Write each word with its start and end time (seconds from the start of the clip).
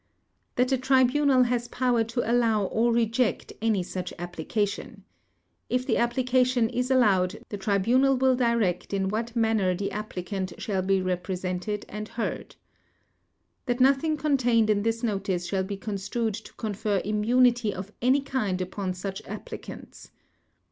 THAT 0.55 0.69
the 0.69 0.77
Tribunal 0.79 1.43
has 1.43 1.67
power 1.67 2.03
to 2.05 2.21
allow 2.27 2.63
or 2.63 2.91
reject 2.91 3.53
any 3.61 3.83
such 3.83 4.11
application. 4.17 5.03
If 5.69 5.85
the 5.85 5.97
application 5.97 6.69
is 6.69 6.89
allowed, 6.89 7.37
the 7.49 7.57
Tribunal 7.59 8.17
will 8.17 8.35
direct 8.35 8.95
in 8.95 9.09
what 9.09 9.35
manner 9.35 9.75
the 9.75 9.91
applicant 9.91 10.53
shall 10.57 10.81
be 10.81 11.03
represented 11.03 11.85
and 11.87 12.07
heard. 12.07 12.55
THAT 13.67 13.79
nothing 13.79 14.17
contained 14.17 14.71
in 14.71 14.81
this 14.81 15.03
notice 15.03 15.45
shall 15.45 15.63
be 15.63 15.77
construed 15.77 16.33
to 16.33 16.53
confer 16.55 16.99
immunity 17.05 17.71
of 17.71 17.91
any 18.01 18.21
kind 18.21 18.59
upon 18.59 18.95
such 18.95 19.21
applicants. 19.27 20.09